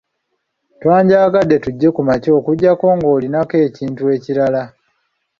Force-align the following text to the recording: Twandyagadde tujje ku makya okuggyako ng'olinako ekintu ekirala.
Twandyagadde 0.79 1.55
tujje 1.63 1.87
ku 1.95 2.01
makya 2.09 2.31
okuggyako 2.39 2.85
ng'olinako 2.97 3.55
ekintu 3.67 4.01
ekirala. 4.15 4.63